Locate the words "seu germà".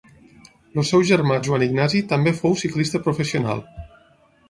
0.91-1.37